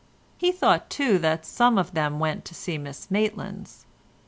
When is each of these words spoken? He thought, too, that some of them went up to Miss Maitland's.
He 0.35 0.51
thought, 0.51 0.89
too, 0.89 1.19
that 1.19 1.45
some 1.45 1.77
of 1.77 1.93
them 1.93 2.17
went 2.17 2.49
up 2.51 2.55
to 2.57 2.79
Miss 2.79 3.11
Maitland's. 3.11 3.85